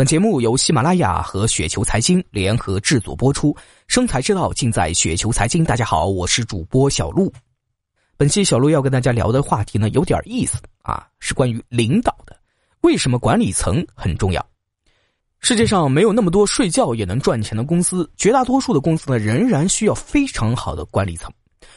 [0.00, 3.54] 本节目由喜马拉雅和雪球财经联合制作播出，
[3.86, 5.62] 生财之道尽在雪球财经。
[5.62, 7.30] 大家好，我是主播小璐。
[8.16, 12.34] 本期小璐要跟大家聊的话题呢，有点意思啊，是关于领导的。
[12.80, 14.42] 为什么管理层很重要？
[15.40, 21.30] 世界上没有那么多睡觉也能赚钱的公司，绝大多数的公司呢，仍然需要非常好的管理层。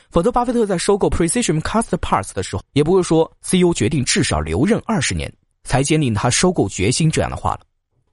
[0.09, 5.29] 否则，巴菲特在收购 Precision Cast Parts 的时候，也不会说 CEO 决定至少留任二十年，
[5.65, 7.59] 才坚定他收购决心这样的话了。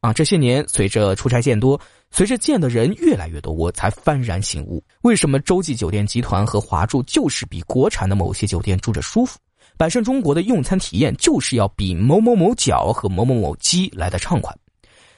[0.00, 1.78] 啊，这些年随着出差见多，
[2.10, 9.38] 随着见的人越来越多，我才幡然醒悟，为什么洲际酒店集团和华住就是比国产的某些酒店住着舒服？
[9.76, 14.54] 百胜中国的用餐体验就是要比某某某角和某某某鸡来的畅快。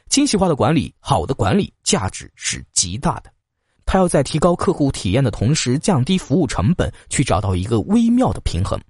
[0.08, 3.30] 精细化的管理，好的管理价值是极大的。
[3.86, 8.80] 他要在提高客户体验的同时，降低服务成本，去找到一个微妙的平衡，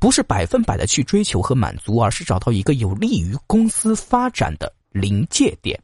[0.00, 4.72] 不是百分百的去追求和满足，而是找到一个有利于公司发展的。
[4.90, 5.78] 临界点。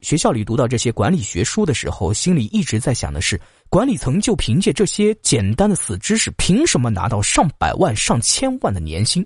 [0.00, 9.24] 学校里读到这些管理学书的时候，心里一直在想的是：管理层就凭借这些简单的死知识，凭什么拿到上百万、上千万的年薪？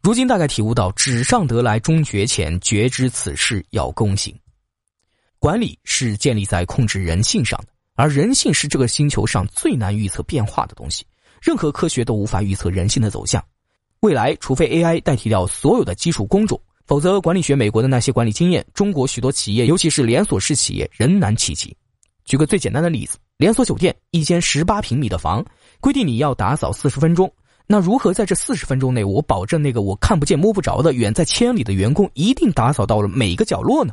[0.00, 4.32] 如今大概体悟到，纸上得来终觉浅，觉知此事要躬行。
[5.40, 11.04] 管理是建立在控制人性上的，而人性是这个星球上最难预测变化的东西。
[11.42, 13.44] 任何科学都无法预测人性的走向。
[13.98, 16.60] 未来，除非 AI 代替掉所有的基础工种。
[16.88, 21.76] 否则，管理学美国的那些管理经验，中国许多企业，尤其是连锁式企业，仍难企及。
[22.24, 25.44] 举个最简单的例子，连锁酒店一间十八平米的房，
[25.80, 27.30] 规定你要打扫四十分钟。
[27.66, 33.92] 那如何在这四十分钟内，我保证那个我看不见摸不着的远在千里的员工一定打扫到了每个角落呢？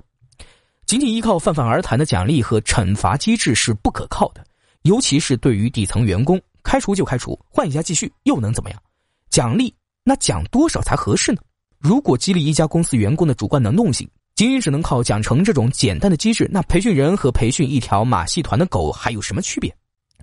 [0.86, 4.42] 仅仅依靠泛泛而谈的奖励和惩罚机制是不可靠的，
[4.84, 8.82] 尤其是对于底层员工，开除就开除，换一家继续又能怎么样？
[9.30, 11.40] 奖励那奖多少才合适呢？
[11.80, 19.76] 如果激励一家公司员工的主观能动性，仅仅只能靠奖惩这种简单的机制，那培训人和培训一条马戏团的狗还有什么区别？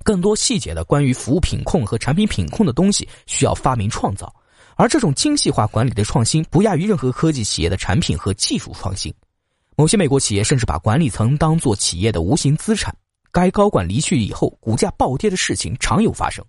[0.03, 4.35] 更多细节的关于服务品控和产品品控的东西，需要发明创造。
[4.75, 9.15] 而这种精细化管理的创新，不亚于任何科技企业的产品和技术创新。
[9.77, 12.95] 某些美国企业甚至把管理层当作企业的无形资产，
[13.31, 16.45] 该高管离去以后，股价暴跌的事情常有发生。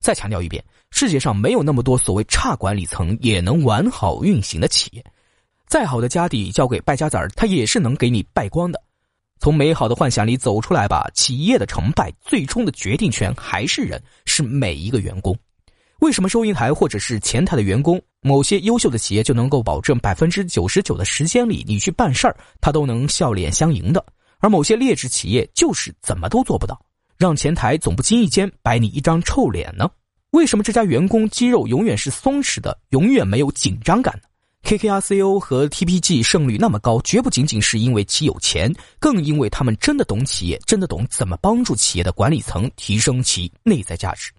[0.00, 5.04] 再强调一遍，世界上没有那么多所谓差管理层也能完好运行的企业。
[5.66, 8.82] 再好的家底交给败家子儿，他也是能给你败光的。
[9.40, 11.08] 从美好的幻想里走出来吧！
[11.14, 15.36] 企业的成败，最终的决定权还是人，是每一个员工。
[16.00, 24.04] 为什么收银台或者是前台的员工，某些优秀的企业就能够保证百分之九十九的时间里，你去办事儿，他都能笑脸相迎的？
[24.38, 26.80] 而某些劣质企业就是怎么都做不到。
[27.18, 29.90] 让前台总不经意间摆你一张臭脸呢？
[30.30, 34.28] 为什么这家员工肌肉永远是松弛的，永远没有紧张感呢
[34.62, 44.30] ？KKRCO 和 TPG 胜率那么高，绝不仅仅是因为其有钱，更因为他们真的懂企业，真的懂怎么帮助企业的管理层提升其内在价值。